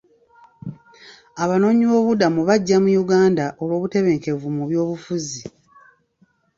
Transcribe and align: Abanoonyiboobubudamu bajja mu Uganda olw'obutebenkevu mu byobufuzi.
Abanoonyiboobubudamu 1.43 2.39
bajja 2.49 2.77
mu 2.83 2.89
Uganda 3.03 3.45
olw'obutebenkevu 3.61 4.47
mu 4.57 4.63
byobufuzi. 4.69 5.41